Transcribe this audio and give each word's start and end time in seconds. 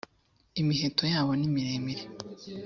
imiheto 0.61 1.03
yabo 1.13 1.31
nimiremire. 1.39 2.03